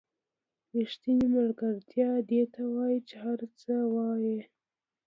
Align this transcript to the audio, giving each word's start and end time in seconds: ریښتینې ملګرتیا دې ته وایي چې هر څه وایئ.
ریښتینې 0.77 1.27
ملګرتیا 1.37 2.09
دې 2.29 2.41
ته 2.53 2.61
وایي 2.73 2.99
چې 3.07 3.15
هر 3.25 3.39
څه 3.59 3.73
وایئ. 3.93 4.39